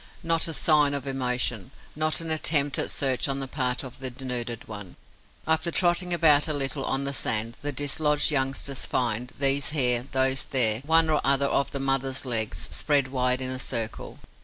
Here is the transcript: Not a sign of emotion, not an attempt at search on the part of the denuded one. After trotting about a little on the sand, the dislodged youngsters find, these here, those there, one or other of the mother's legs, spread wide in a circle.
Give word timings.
Not 0.23 0.47
a 0.47 0.53
sign 0.55 0.95
of 0.95 1.05
emotion, 1.05 1.69
not 1.95 2.21
an 2.21 2.31
attempt 2.31 2.79
at 2.79 2.89
search 2.89 3.29
on 3.29 3.39
the 3.39 3.47
part 3.47 3.83
of 3.83 3.99
the 3.99 4.09
denuded 4.09 4.67
one. 4.67 4.95
After 5.45 5.69
trotting 5.69 6.11
about 6.11 6.47
a 6.47 6.53
little 6.55 6.83
on 6.85 7.03
the 7.03 7.13
sand, 7.13 7.55
the 7.61 7.71
dislodged 7.71 8.31
youngsters 8.31 8.83
find, 8.83 9.31
these 9.37 9.69
here, 9.69 10.07
those 10.11 10.45
there, 10.45 10.79
one 10.87 11.07
or 11.07 11.21
other 11.23 11.45
of 11.45 11.69
the 11.69 11.79
mother's 11.79 12.25
legs, 12.25 12.67
spread 12.71 13.09
wide 13.09 13.41
in 13.41 13.51
a 13.51 13.59
circle. 13.59 14.17